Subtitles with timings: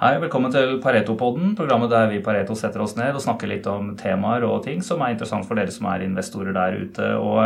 [0.00, 3.90] Hei, velkommen til Pareto-podden, programmet der vi Pareto setter oss ned og snakker litt om
[4.00, 7.08] temaer og ting som er interessant for dere som er investorer der ute.
[7.20, 7.42] Og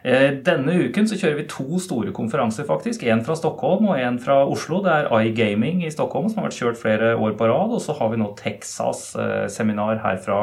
[0.00, 3.04] eh, Denne uken så kjører vi to store konferanser, faktisk.
[3.04, 4.80] En fra Stockholm og en fra Oslo.
[4.80, 7.76] Det er iGaming i Stockholm, som har vært kjørt flere år på rad.
[7.76, 10.42] Og så har vi nå Texas-seminar eh, her fra,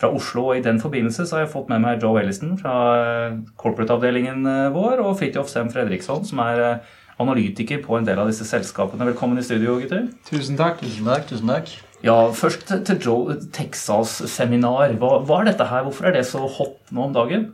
[0.00, 0.48] fra, Oslo.
[0.48, 4.48] Og i den forbindelse så har jeg fått med meg Joe Ellison fra eh, corporate-avdelingen
[4.72, 6.80] vår, og Fridtjof Sem Fredriksson, som er
[7.22, 9.08] analytiker på en del av disse selskapene.
[9.10, 10.08] Velkommen i studio, gutter.
[10.28, 10.82] Tusen takk.
[10.84, 11.76] Tusen takk, tusen takk.
[12.04, 14.92] Ja, Først til Joe Texas-seminar.
[15.00, 15.86] Hva, hva, er dette her?
[15.86, 17.48] Hvorfor er det så hot nå om dagen?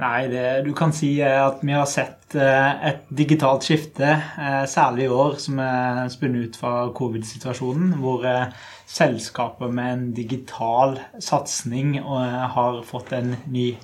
[0.00, 4.62] Nei, det du kan si er at vi har sett eh, et digitalt skifte, eh,
[4.68, 8.46] særlig i år, som er spunnet ut fra covid-situasjonen, hvor eh,
[8.88, 13.74] selskaper med en digital satsing har fått en ny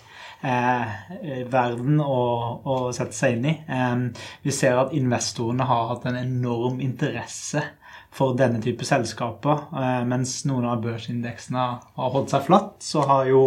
[0.43, 2.21] eh, verden å,
[2.63, 3.57] å, sette seg inn i.
[3.67, 7.65] Eh, vi ser at investorene har hatt en enorm interesse
[8.15, 9.69] for denne type selskaper.
[9.73, 11.67] Eh, mens noen av børsindeksene
[11.99, 13.43] har holdt seg flatt, så har jo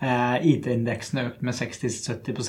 [0.00, 2.42] eh, IT-indeksen økt med 60-70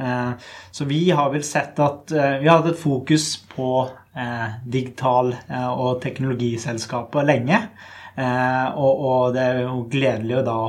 [0.00, 3.70] eh, Så vi har vel sett at eh, vi har hatt et fokus på
[4.16, 5.36] eh, digital-
[5.76, 7.62] og teknologiselskaper lenge.
[8.16, 10.60] Og, og, det er jo gledelig å da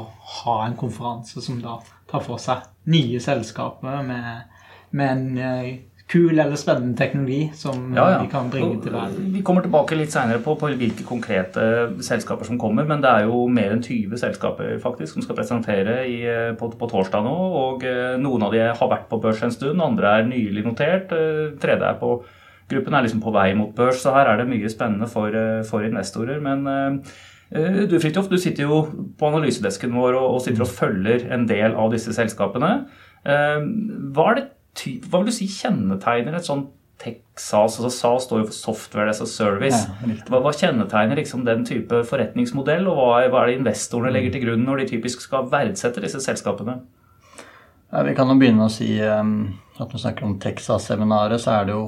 [0.42, 4.58] ha en konferanse som da tar for seg nye selskaper med,
[4.96, 5.70] med en eh,
[6.08, 8.20] kul eller spennende teknologi som ja, ja.
[8.22, 9.28] vi kan bringe til verden.
[9.34, 11.66] Vi kommer tilbake litt seinere på, på, hvilke konkrete
[12.06, 16.00] selskaper som kommer, men det er jo mer enn 20 selskaper faktisk som skal presentere
[16.08, 17.38] i, eh, på, på, torsdag nå.
[17.62, 21.12] og eh, Noen av de har vært på børs en stund, andre er nylig notert.
[21.62, 22.20] Tredje er på
[22.68, 25.32] Gruppen er liksom på vei mot børs, så her er det mye spennende for,
[25.70, 26.42] for investorer.
[26.44, 27.14] men Eh,
[27.52, 28.82] du Fritjof, du sitter jo
[29.20, 32.72] på analysedesken vår og, sitter og følger en del av disse selskapene.
[33.24, 33.62] Eh,
[34.16, 34.50] hva, det,
[35.08, 39.20] hva vil du si kjennetegner et sånt Texas, altså SAS står jo for Software as
[39.22, 39.84] a Service.
[40.28, 44.34] Hva, hva kjennetegner liksom den type forretningsmodell, og hva er, hva er, det investorene legger
[44.34, 46.80] til grunn når de typisk skal verdsette disse selskapene?
[47.92, 49.36] Ja, vi kan jo begynne å si um,
[49.78, 51.84] at når vi snakker om Texas-seminaret, så er det jo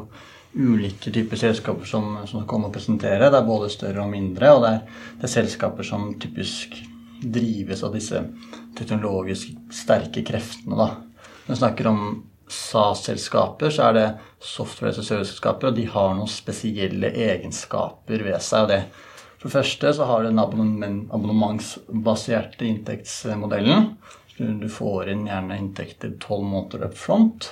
[0.54, 3.30] ulike typer selskaper som, som kommer og presenterer.
[3.30, 6.80] Det er både større og mindre, og det er, det er selskaper som typisk
[7.20, 8.24] drives av disse
[8.80, 10.78] teknologisk sterke kreftene.
[10.80, 10.90] Da.
[11.46, 12.02] Når vi snakker om
[12.50, 14.08] SAS-selskaper, så er det
[14.42, 18.68] software- og serviceselskaper, og de har noen spesielle egenskaper ved seg.
[18.72, 18.82] det
[19.40, 20.40] for det første så har du den
[21.16, 23.94] abonnementsbaserte inntektsmodellen.
[24.36, 27.48] Du får inn gjerne inntekter tolv måneder up front.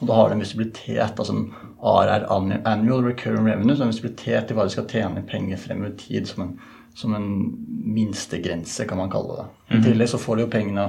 [0.00, 1.46] Og da har du en visibilitet, altså en
[1.84, 2.26] ARR,
[2.64, 6.28] annual recurring revenue, så en visibilitet i hva du skal tjene penger frem i tid,
[6.28, 6.52] som en,
[6.96, 7.30] som en
[7.68, 9.48] minstegrense, kan man kalle det.
[9.68, 9.86] I mhm.
[9.88, 10.86] tillegg så får du jo pengene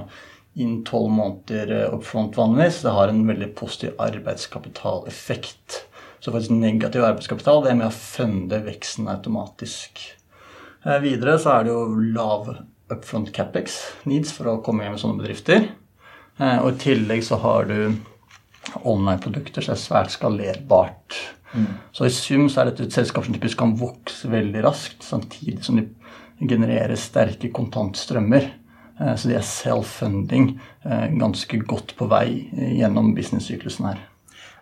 [0.60, 2.82] inn tolv måneder eh, up front vanligvis.
[2.86, 5.84] Det har en veldig positiv arbeidskapitaleffekt.
[6.20, 10.04] Så faktisk negativ arbeidskapital det er med å funde veksten automatisk.
[10.86, 12.52] Eh, videre så er det jo lav
[12.92, 13.80] upfront capex
[14.10, 15.70] needs for å komme hjem med sånne bedrifter.
[16.38, 17.94] Eh, og i tillegg så har du
[18.84, 21.18] online-produkter som er svært skalerbart.
[21.54, 21.68] Mm.
[21.92, 25.64] Så i sum så er dette et selskap som typisk kan vokse veldig raskt, samtidig
[25.66, 25.88] som de
[26.48, 28.48] genererer sterke kontantstrømmer.
[29.00, 30.54] Eh, så de er self-funding
[30.86, 32.28] eh, ganske godt på vei
[32.78, 34.06] gjennom business-syklusen her.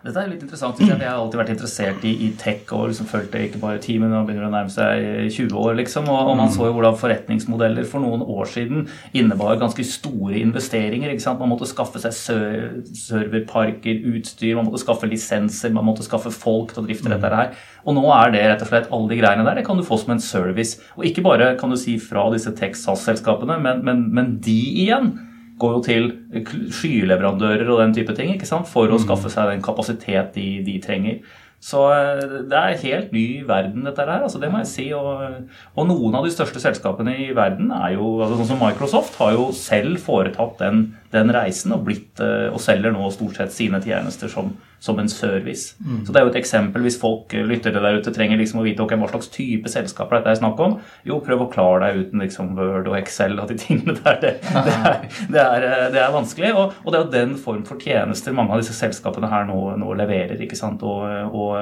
[0.00, 0.78] Dette er litt interessant.
[0.80, 3.98] Jeg har alltid vært interessert i, i tech og liksom fulgt det ikke bare i
[4.00, 5.74] men nå begynner å nærme seg 20 år.
[5.76, 10.40] liksom, og, og, Man så jo hvordan forretningsmodeller for noen år siden innebar ganske store
[10.40, 11.12] investeringer.
[11.12, 16.32] ikke sant, Man måtte skaffe seg serverparker, utstyr, man måtte skaffe lisenser, man måtte skaffe
[16.32, 17.52] folk til å drifte dette her.
[17.84, 20.00] Og nå er det rett og slett alle de greiene der det kan du få
[20.00, 20.80] som en service.
[20.96, 25.18] Og ikke bare kan du si fra disse tech-SAS-selskapene, men, men, men de igjen
[25.60, 26.08] går jo til
[26.74, 28.68] skyleverandører og den type ting ikke sant?
[28.70, 29.04] for å mm.
[29.06, 31.22] skaffe seg den kapasitet de, de trenger.
[31.60, 34.24] Så eh, det er helt ny verden, dette her.
[34.24, 34.86] altså Det må jeg si.
[34.96, 35.44] Og,
[35.76, 39.36] og noen av de største selskapene i verden, er jo, altså sånn som Microsoft, har
[39.36, 43.80] jo selv foretatt den, den reisen og, blitt, eh, og selger nå stort sett sine
[43.82, 45.74] tjenester som, som en service.
[45.82, 46.04] Mm.
[46.06, 48.60] Så det er jo et eksempel hvis folk eh, lytter til der ute trenger liksom
[48.62, 50.76] å vite okay, hva slags type selskaper dette er snakk om.
[51.08, 54.20] Jo, prøv å klare deg uten liksom Word og Excel og de tingene der.
[54.22, 54.32] Det,
[54.68, 55.00] det, er,
[55.34, 56.52] det, er, eh, det er, vanskelig.
[56.54, 59.58] Og, og, det er jo den form for tjenester mange av disse selskapene her nå,
[59.82, 60.38] nå leverer.
[60.38, 60.84] ikke sant?
[60.86, 61.56] Og, og,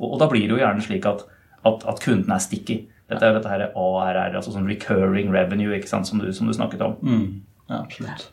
[0.00, 1.26] og, da blir det jo gjerne slik at,
[1.60, 2.86] at, at kunden er sticky.
[3.06, 6.48] Dette er jo dette her ARR, altså sånn recurring revenue, ikke sant, som du, som
[6.48, 6.96] du snakket om.
[7.04, 7.28] Mm.
[7.68, 8.30] Ja, absolutt.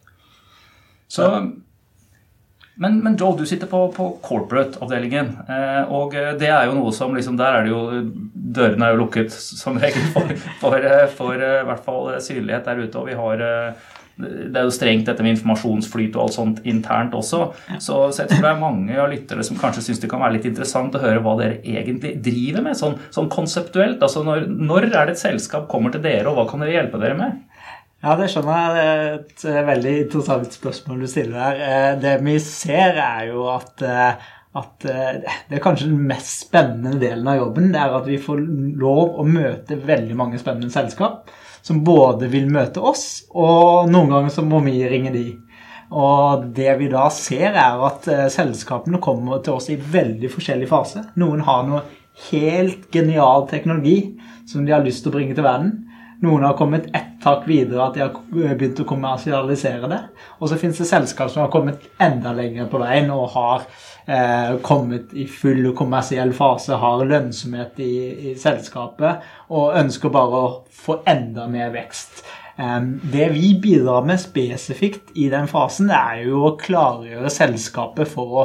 [1.13, 1.30] Så
[2.75, 5.27] Men, men, Joe, du sitter på, på corporate-avdelingen.
[5.45, 7.83] Eh, og det er jo noe som liksom, Der er det jo
[8.33, 10.31] Dørene er jo lukket som regel for,
[10.62, 12.98] for, for i hvert fall synlighet der ute.
[12.98, 13.45] Og vi har
[14.13, 17.48] det er jo strengt dette med informasjonsflyt og alt sånt internt også.
[17.80, 20.38] Så, så, jeg tror det er mange av lyttere som kanskje syns det kan være
[20.38, 24.04] litt interessant å høre hva dere egentlig driver med, sånn, sånn konseptuelt.
[24.06, 27.01] Altså når, når, er det et selskap kommer til dere, og hva kan dere hjelpe
[27.01, 27.42] dere med?
[28.04, 28.72] Ja, det skjønner jeg.
[28.76, 31.60] Det er et eh, veldig interessant spørsmål du stiller der.
[31.64, 34.26] Eh, det vi ser, er jo at, eh,
[34.60, 37.70] at det er kanskje den mest spennende delen av jobben.
[37.72, 38.42] Det er at vi får
[38.82, 41.32] lov å møte veldig mange spennende selskap
[41.64, 45.24] som både vil møte oss, og noen ganger så må vi ringe de.
[45.96, 51.06] Og det vi da ser, er at selskapene kommer til oss i veldig forskjellig fase.
[51.24, 51.86] Noen har noe
[52.28, 54.18] helt genial teknologi
[54.50, 55.78] som de har lyst til å bringe til verden.
[56.24, 60.00] Noen har kommet ett tak videre, at de har begynt å kommersialisere det.
[60.40, 63.66] Og så finnes det selskap som har kommet enda lenger på veien og har
[64.08, 67.96] eh, kommet i full kommersiell fase, har lønnsomhet i,
[68.31, 70.54] i, selskapet og ønsker bare å
[70.84, 72.24] få enda mer vekst.
[72.54, 78.44] Det vi bidrar med spesifikt i den fasen, er jo å klargjøre selskapet for å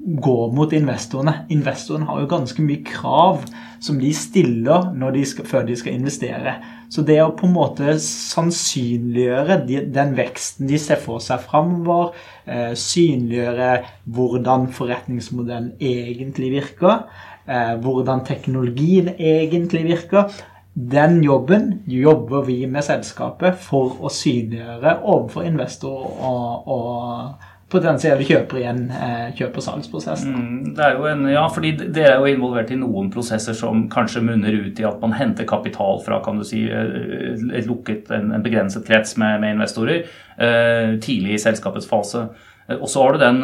[0.00, 1.44] gå mot investorene.
[1.52, 3.42] Investorene har jo ganske mye krav
[3.84, 6.54] som de stiller de skal, før de skal investere.
[6.90, 9.60] Så det å på en måte sannsynliggjøre
[9.94, 12.14] den veksten de ser for seg framover,
[12.46, 13.72] eh, synliggjøre
[14.06, 17.04] hvordan forretningsmodellen egentlig virker,
[17.46, 20.32] eh, hvordan teknologien egentlig virker,
[20.74, 28.58] den jobben jobber vi med selskapet for å synliggjøre overfor investor og, og potensielle kjøper
[28.60, 30.24] i en eh, kjøp- og salgsprosess.
[30.26, 33.84] Mm, det er jo en, ja, fordi Dere er jo involvert i noen prosesser som
[33.92, 38.10] kanskje munner ut i at man henter kapital fra kan du si, eh, et lukket,
[38.16, 42.26] en, en begrenset krets med, med investorer eh, tidlig i selskapets fase.
[42.66, 43.42] Eh, og så har du den,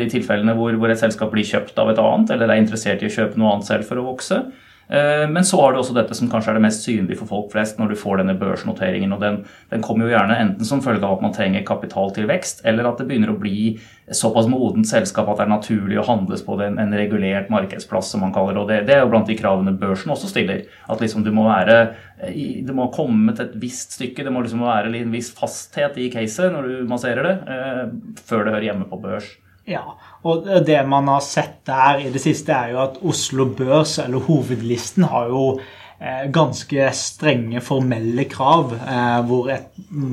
[0.00, 3.10] de tilfellene hvor, hvor et selskap blir kjøpt av et annet, eller er interessert i
[3.10, 4.40] å kjøpe noe annet selv for å vokse.
[4.88, 7.50] Eh, men så har du også dette som kanskje er det mest synlige for folk
[7.50, 9.12] flest når du får denne børsnoteringen.
[9.12, 9.40] og den,
[9.72, 12.86] den, kommer jo gjerne enten som følge av at man trenger kapital til vekst, eller
[12.86, 13.76] at det begynner å bli
[14.14, 18.22] såpass modent selskap at det er naturlig å handles på en, en regulert markedsplass, som
[18.22, 18.62] man kaller det.
[18.62, 20.62] Og det, det, er jo blant de kravene børsen også stiller.
[20.86, 21.80] At liksom du må være
[22.16, 26.06] det må komme til et visst stykke, det må liksom være en viss fasthet i
[26.14, 27.82] caset når du masserer det, eh,
[28.24, 29.34] før det hører hjemme på børs.
[29.66, 33.96] Ja, og det man har sett der i det siste, er jo at Oslo Børs,
[33.98, 35.40] eller hovedlisten, har jo
[35.98, 39.72] eh, ganske strenge formelle krav, eh, hvor et,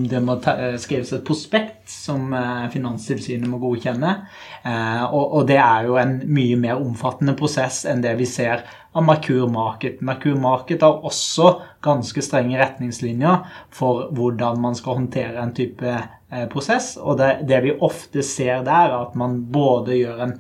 [0.10, 2.34] det må eh, skrives et prospekt som
[2.74, 4.16] Finanstilsynet må godkjenne.
[4.64, 9.06] Og, og, det er jo en mye mer omfattende prosess enn det vi ser av
[9.06, 10.02] Merkur Market.
[10.06, 13.44] Merkur Market har også ganske strenge retningslinjer
[13.74, 15.98] for hvordan man skal håndtere en type
[16.34, 16.98] Eh, prosess.
[16.98, 20.32] Og det, det, vi ofte ser der, er at man både gjør en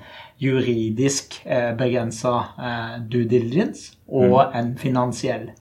[0.41, 4.56] juridisk eh, begrensa eh, due diligence og mm.
[4.59, 5.51] en finansiell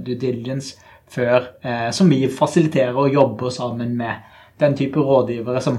[0.00, 0.78] due diligence
[1.12, 1.50] før,
[1.92, 4.22] som vi fasiliterer og jobber sammen med
[4.58, 5.76] den type rådgivere som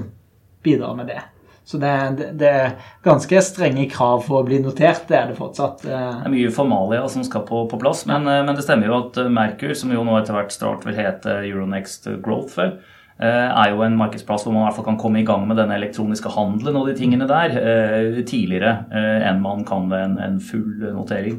[0.62, 1.18] bidrar med det.
[1.66, 5.08] Så det, det, det, er ganske strenge krav for å bli notert.
[5.08, 5.82] Det er det fortsatt.
[5.82, 6.10] Eh.
[6.22, 8.04] Det er mye formalia som skal på, på plass.
[8.06, 11.40] Men, men, det stemmer jo at Merkur, som jo nå etter hvert snart vil hete
[11.42, 12.60] Euronext Growth,
[13.16, 15.56] Eh, er jo en markedsplass hvor man i hvert fall kan komme i gang med
[15.56, 20.18] denne elektroniske handelen og de tingene der eh, tidligere eh, enn man kan ved en,
[20.20, 21.38] en full notering.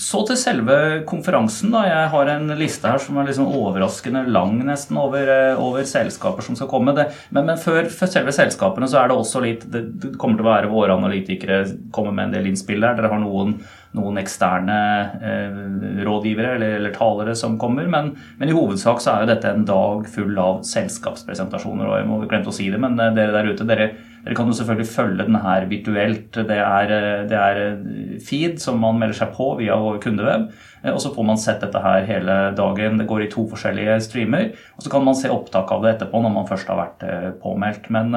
[0.00, 0.76] Så til selve
[1.06, 1.70] konferansen.
[1.74, 5.30] da, Jeg har en liste her som er liksom overraskende lang nesten over,
[5.60, 6.94] over selskaper som skal komme.
[6.96, 10.38] Det, men, men før, for selve selskapene så er det også litt Det, det kommer
[10.38, 11.64] til å være våre analytikere
[11.94, 12.98] kommer med en del innspill der.
[12.98, 13.58] Dere har noen
[13.94, 14.78] noen eksterne
[15.22, 15.58] eh,
[16.06, 17.86] rådgivere eller, eller, talere som kommer.
[17.90, 21.86] Men, men, i hovedsak så er jo dette en dag full av selskapspresentasjoner.
[21.86, 23.88] og jeg må glemte å si det, men eh, dere der ute, dere,
[24.24, 26.40] dere kan jo selvfølgelig følge den her virtuelt.
[26.50, 30.50] Det er, eh, det er, eh, feed som man melder seg på via vår kundeweb.
[30.90, 32.98] Og så får man sett dette her hele dagen.
[33.00, 34.50] Det går i to forskjellige streamer.
[34.76, 37.88] Og så kan man se opptak av det etterpå når man først har vært påmeldt.
[37.94, 38.12] Men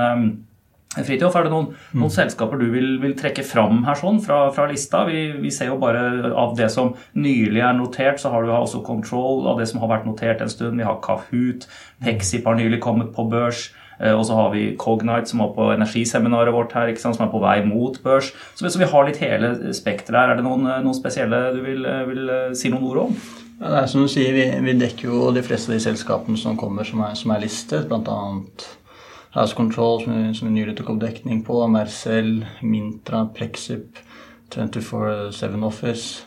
[1.06, 2.06] Fritjof, er det noen, mm.
[2.13, 5.04] selskaper du vil, vil, trekke fram her sånn fra, fra lista?
[5.10, 8.84] Vi, vi, ser jo bare av det som nylig er notert, så har du også
[8.88, 10.80] Control av det som har vært notert en stund.
[10.80, 11.68] Vi har Kahoot,
[12.04, 13.70] Pexip har nylig kommet på børs.
[14.00, 17.42] Eh, og så har vi Cognite, som var på energiseminaret vårt her, som er på
[17.42, 18.32] vei mot børs.
[18.54, 20.34] Så, så vi har litt hele spekteret her.
[20.34, 23.22] Er det noen, noen, spesielle du vil, vil, si noen ord om?
[23.58, 26.38] Ja, det er som du sier, vi, vi, dekker jo de fleste av de selskapene
[26.38, 27.88] som kommer som er, som er listet.
[27.89, 28.68] Blant annet
[29.36, 34.00] House Control, som vi, som nylig tok opp dekning på, Mercell, Mintra, Plexip,
[34.53, 36.24] 24-7 Office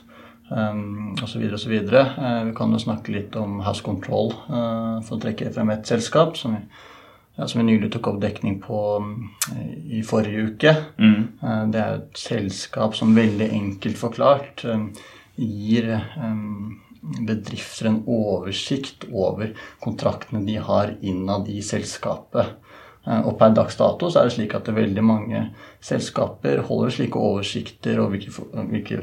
[0.51, 1.47] um, osv.
[1.55, 1.73] osv.
[1.73, 5.89] Uh, vi kan jo snakke litt om House Control uh, for å trekke frem et
[5.89, 6.65] selskap som vi
[7.39, 8.79] ja, som vi nylig tok opp dekning på
[9.97, 10.73] i forrige uke.
[11.01, 11.23] Mm.
[11.73, 14.65] Det er et selskap som veldig enkelt forklart
[15.41, 15.87] gir
[17.01, 22.59] bedrifter en oversikt over kontraktene de har innad i selskapet.
[23.09, 25.39] Og per dags dato så er det slik at det veldig mange
[25.85, 28.99] selskaper holder slike oversikter over hvilke, hvilke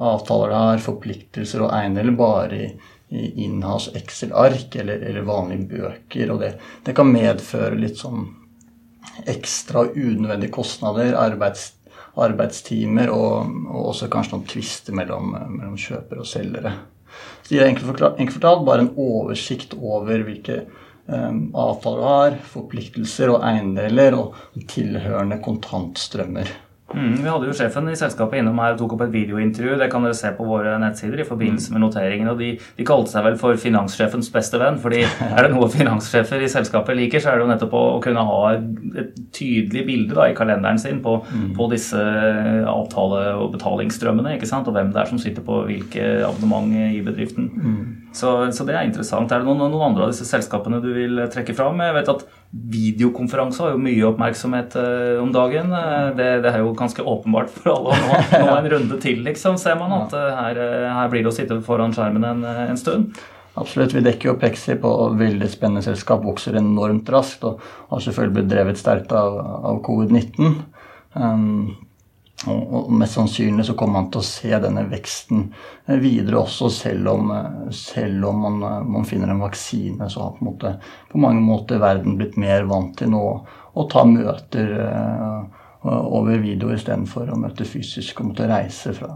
[0.00, 2.68] avtaler det har, forpliktelser og eiendeler bare i,
[3.12, 6.32] i innehas Excel-ark eller, eller, vanlige bøker.
[6.32, 6.54] Og det,
[6.86, 8.24] det, kan medføre litt sånn
[9.28, 11.72] ekstra unødvendige kostnader, arbeids,
[12.22, 16.72] arbeidstimer og, og, også kanskje noen tvister mellom, mellom kjøpere og selgere.
[17.42, 20.62] Så det gir enkelt fortalt bare en oversikt over hvilke
[21.08, 24.36] avtaler du har, forpliktelser og eiendeler og
[24.70, 26.50] tilhørende kontantstrømmer.
[26.94, 29.76] Mm, vi hadde jo sjefen i selskapet innom her og tok opp et videointervju.
[29.80, 32.30] Det kan dere se på våre nettsider i forbindelse med noteringen.
[32.32, 34.80] og De, de kalte seg vel for finanssjefens beste venn.
[34.82, 35.02] fordi
[35.36, 38.26] er det noe finanssjefer i selskapet liker, så er det jo nettopp å, å kunne
[38.28, 41.48] ha et tydelig bilde da, i kalenderen sin på, mm.
[41.58, 42.02] på disse
[42.68, 44.36] avtale- og betalingsstrømmene.
[44.36, 47.50] ikke sant, Og hvem det er som sitter på hvilke abonnement i bedriften.
[47.52, 47.82] Mm.
[48.12, 49.32] Så, så, det er interessant.
[49.32, 51.80] Er det noen, noen andre av disse selskapene du vil trekke fram?
[51.80, 55.70] Jeg vet at Videokonferanse har jo mye oppmerksomhet uh, om dagen.
[55.72, 59.56] Uh, det, det, er jo ganske åpenbart for alle nå, nå en runde til, liksom,
[59.60, 59.94] ser man.
[60.02, 60.60] At uh, her,
[60.92, 63.16] her, blir det å sitte foran skjermen en, en, stund.
[63.56, 63.94] Absolutt.
[63.96, 68.52] Vi dekker jo Pexi på veldig spennende selskap, vokser enormt raskt og har selvfølgelig blitt
[68.52, 69.40] drevet sterkt av,
[69.72, 70.60] av covid-19.
[71.16, 71.72] Um,
[72.50, 75.44] og, mest sannsynlig så kommer man til å se denne veksten
[75.86, 80.10] eh, videre også, selv om, eh, selv om man, eh, man, finner en vaksine.
[80.10, 80.74] Så har på, måte,
[81.12, 83.24] på mange måter verden blitt mer vant til nå
[83.72, 84.74] å ta møter
[85.82, 89.14] over video istedenfor å møte fysisk og måtte reise fra,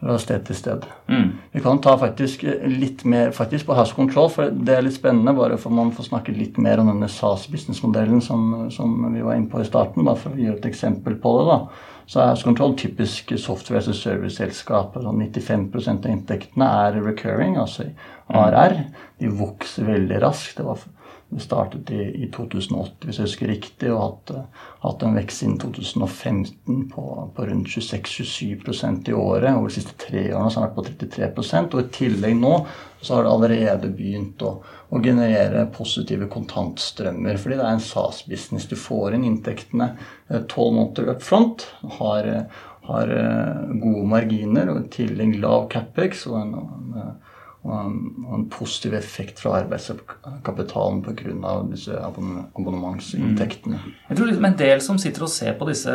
[0.00, 0.86] fra sted til sted.
[1.08, 1.30] Mm.
[1.54, 5.34] Vi kan ta faktisk litt mer faktisk på House Control, for det er litt spennende.
[5.36, 9.50] Bare for man får snakke litt mer om denne SAS-businessmodellen som, som, vi var inne
[9.52, 10.04] på i starten.
[10.06, 11.46] Bare for å gi et eksempel på det.
[11.52, 14.94] da så er House Control typisk software as a service-selskap.
[15.02, 17.88] Sånn 95% av inntektene er recurring, altså
[18.30, 18.76] ARR.
[19.18, 20.60] De vokser veldig raskt.
[20.60, 20.84] Det, var,
[21.28, 24.32] det startet i, i, 2008, hvis jeg husker riktig, og hatt,
[24.84, 29.50] hatt en vekst siden 2015 på, på rundt 26-27 i året.
[29.56, 32.54] Over de siste tre årene så har det vært på 33% Og i tillegg nå
[33.02, 34.56] så har det allerede begynt å
[34.88, 37.38] å generere positive kontantstrømmer.
[37.40, 38.68] Fordi det er en SAS-business.
[38.70, 39.92] Du får inn inntektene
[40.28, 41.66] eh, tolv måneder up front.
[41.98, 47.16] Har, eh, har, eh, gode marginer og i tillegg lav capex og en, en,
[47.72, 47.98] en,
[48.36, 51.54] en positiv effekt fra arbeidskapitalen pga.
[51.70, 53.80] disse abonnementsinntektene.
[53.82, 53.94] Mm.
[54.08, 55.92] Jeg tror liksom En del som sitter og ser på disse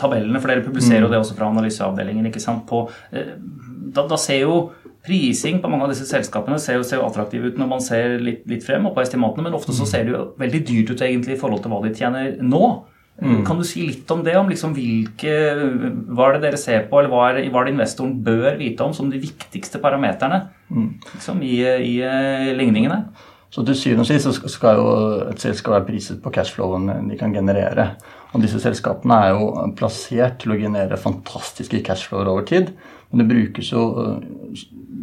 [0.00, 1.14] tabellene, for dere publiserer jo mm.
[1.14, 4.56] det også fra analyseavdelingen, ikke sant, på, da, da ser jo
[5.02, 8.20] Prising på mange av disse selskapene ser jo, ser jo attraktiv ut når man ser
[8.22, 11.02] litt, litt, frem og på estimatene, men ofte så ser det jo veldig dyrt ut
[11.02, 12.62] egentlig i forhold til hva de tjener nå.
[13.22, 13.42] Mm.
[13.46, 14.34] Kan du si litt om det?
[14.38, 15.34] om liksom hvilke,
[16.10, 18.82] Hva er det dere ser på, eller hva er, hva er det investoren bør vite
[18.82, 20.88] om som de viktigste parameterne mm.
[21.12, 23.04] liksom, i, i, i ligningene?
[23.52, 24.92] Så til syvende og sist skal jo
[25.28, 27.90] et selskap være priset på cashflowen de kan generere.
[28.32, 32.72] Og disse selskapene er jo plassert til å generere fantastiske cashflower over tid.
[33.12, 33.84] Men det brukes jo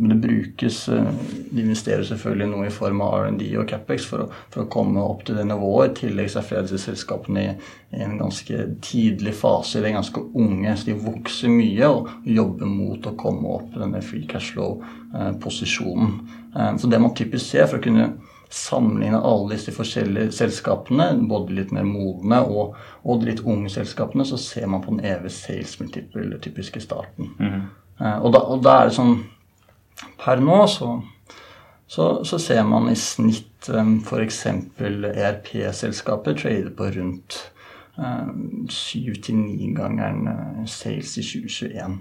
[0.02, 1.08] men det brukes eh,
[1.50, 5.02] De investerer selvfølgelig noe i form av R&D og Capex for å, for å, komme
[5.04, 5.92] opp til det nivået.
[5.92, 7.50] I tillegg så er selskapene i,
[7.92, 9.82] i, en ganske tidlig fase.
[9.82, 13.84] De er ganske unge, så de vokser mye og jobber mot å komme opp til
[13.84, 16.16] denne free cash flow-posisjonen.
[16.56, 18.08] Eh, så det man typisk ser for å kunne
[18.50, 24.24] sammenligne alle disse forskjellige selskapene, både litt mer modne og, og de litt unge selskapene,
[24.26, 27.36] så ser man på den evige sales multiple typisk i starten.
[27.36, 27.62] Mm.
[28.00, 29.16] Og, da, og da er det sånn
[30.20, 30.94] Per nå så,
[31.88, 34.38] så, så ser man i snitt f.eks.
[34.80, 37.40] ERP-selskapet trade på rundt
[38.72, 41.98] syv til ni gangeren uh, sales i 2021.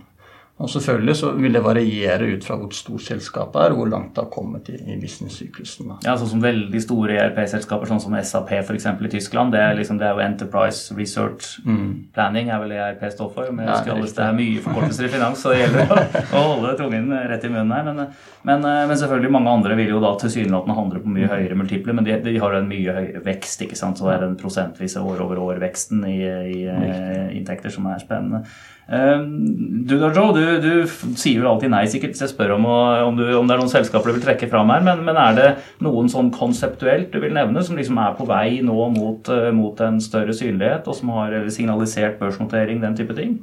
[0.59, 4.17] Og Selvfølgelig så vil det variere ut fra hvor stort selskapet er, og hvor langt
[4.17, 5.93] det har kommet i, i business-syklusen.
[6.03, 8.88] Ja, sånn som veldig store ERP-selskaper, sånn som SAP f.eks.
[8.91, 9.55] i Tyskland.
[9.55, 11.85] Det er, liksom, det er, jo Enterprise Research mm.
[12.17, 13.53] Planning er vel ERP står for.
[13.55, 15.99] Men jeg husker det er mye forkortelser i finans, så det gjelder å,
[16.41, 17.87] å holde tungen rett i munnen her.
[17.93, 18.09] Men,
[18.50, 22.09] men, men, selvfølgelig mange andre vil jo da tilsynelatende handle på mye høyere multipler, men
[22.09, 24.00] de, de, har en mye høyere vekst, ikke sant.
[24.00, 28.43] Så det er den prosentvise år-over-år-veksten i, i, i inntekter som er spennende.
[28.88, 32.64] Ehm, du da, Joe, du, du, sier jo alltid nei sikkert hvis jeg spør om,
[32.64, 35.37] om, du, om, det er noen selskaper du vil trekke fram her, men, men, er
[35.37, 35.49] det
[35.85, 39.85] noen sånn konseptuelt du vil nevne som liksom er på vei nå mot, eh, mot
[39.85, 43.42] en større synlighet, og som har signalisert børsnotering, den type ting?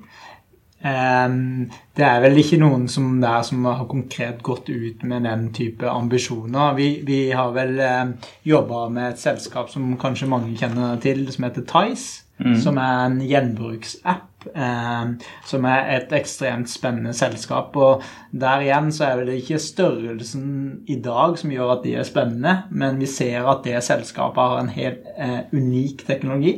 [0.85, 5.47] Um, det er vel ikke noen som der som har konkret gått ut med den
[5.53, 6.75] type ambisjoner.
[6.77, 8.13] Vi, vi har vel um,
[8.45, 12.25] jobba med et selskap som kanskje mange kjenner til, som heter Tice.
[12.35, 12.55] Mm.
[12.59, 14.34] Som er en gjenbruksapp.
[14.53, 15.15] Um,
[15.47, 17.75] som er et ekstremt spennende selskap.
[17.75, 20.45] Og der igjen så er det ikke størrelsen
[20.87, 24.61] i dag som gjør at de er spennende, men vi ser at det selskapet har
[24.61, 26.55] en helt eh, unik teknologi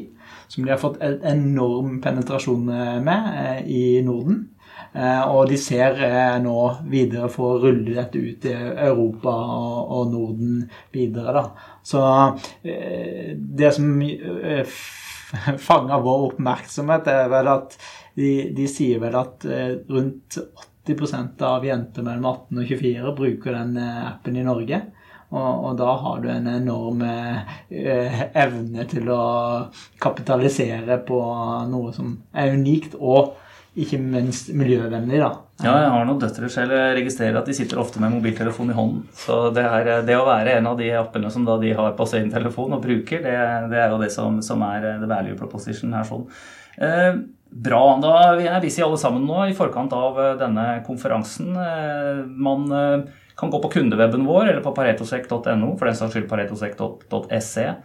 [0.48, 2.70] som de har fått en enorm penetrasjon
[3.03, 4.46] med eh, i Norden.
[4.94, 6.60] Eh, og de ser eh, nå
[6.91, 8.53] videre for å rulle dette ut i
[8.88, 9.34] Europa
[9.98, 10.63] og Norden
[10.94, 11.41] videre.
[11.41, 11.74] Da.
[11.88, 12.01] Så
[12.63, 13.91] det som
[15.69, 17.77] fanger vår oppmerksomhet, er vel at
[18.17, 19.46] de, de sier vel at
[19.91, 20.39] rundt
[20.88, 24.81] 80% av jenter mellom 18 og 24 bruker den appen i Norge.
[25.27, 29.24] Og, og, da har du en enorm eh, evne til å
[30.00, 31.19] kapitalisere på
[31.67, 33.36] noe som er unikt, og
[33.77, 35.19] ikke minst miljøvennlig.
[35.22, 35.29] da.
[35.62, 36.74] Ja, jeg har noen døtre selv.
[36.74, 39.03] Jeg registrerer at de sitter ofte med mobiltelefon i hånden.
[39.17, 42.31] Så det, er, det å være en av de appene som de har på sin
[42.34, 43.36] telefon og bruker, det,
[43.72, 46.07] det er jo det som, som, er the value proposition her.
[46.10, 46.25] sånn.
[46.77, 47.84] Eh, bra.
[48.01, 51.53] Da er vi alle sammen nå i forkant av eh, denne konferansen.
[51.53, 53.07] Eh, man eh,
[53.38, 57.77] kan gå på kundeweben vår eller på paretosek.no, for den saks skyld paretosek.se, eh,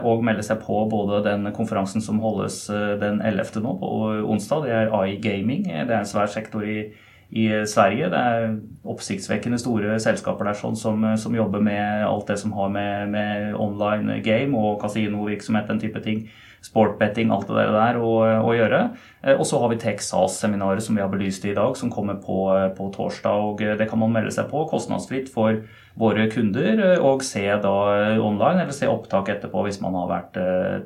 [0.00, 3.60] og melde seg på både den konferansen som holdes eh, den 11.
[3.64, 3.90] nå, på
[4.24, 4.64] onsdag.
[4.64, 5.66] Det er AI Gaming.
[5.68, 6.86] Det er en svær sektor i,
[7.30, 8.10] i Sverige.
[8.12, 8.58] Det er
[8.88, 13.56] oppsiktsvekkende store selskaper der sånn, som, som, jobber med alt det som har med, med
[13.60, 16.28] online game og kasinovirksomhet, den type ting
[16.64, 18.80] sportbetting, alt det der å, å gjøre.
[19.22, 22.40] Eh, og så har vi Texas-seminaret som vi har belyst i dag, som kommer på,
[22.56, 23.44] eh, på, torsdag.
[23.50, 25.62] og eh, Det kan man melde seg på kostnadsfritt for
[25.98, 27.76] våre kunder og se da
[28.22, 30.36] online, eller se opptak etterpå hvis man har vært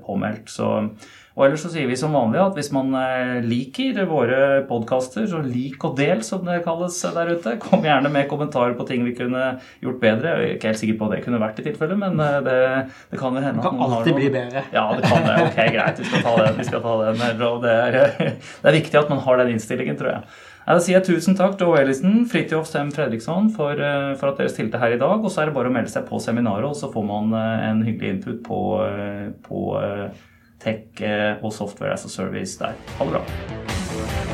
[0.06, 0.48] påmeldt.
[0.48, 0.70] Så
[1.32, 5.38] og ellers så sier vi som vanlig at hvis man eh, liker våre podkaster, så
[5.40, 7.54] lik og del, som det kalles der ute.
[7.62, 10.34] Kom gjerne med kommentarer på ting vi kunne gjort bedre.
[10.34, 12.56] Jeg er ikke helt sikker på hva det kunne vært i tilfelle, men eh, det,
[13.14, 14.64] det kan jo hende Det kan alltid bli bedre.
[14.76, 15.36] Ja, det kan det.
[15.46, 16.02] Ok, greit.
[16.02, 16.58] Vi skal ta den.
[16.58, 17.22] Vi skal ta den.
[17.62, 17.96] Det er,
[18.28, 20.34] det er viktig at man har den innstillingen, tror jeg.
[20.66, 24.52] Da sier jeg tusen takk til Ellison, Fridtjof Sem Fredriksson for, eh, for, at dere
[24.52, 25.16] stilte her i dag.
[25.16, 27.80] Og så er det bare å melde seg på seminaret, og så får man en
[27.88, 28.60] hyggelig input på,
[29.48, 29.64] på
[30.62, 32.78] tech eh, og software as a service der.
[32.98, 34.31] Ha det bra.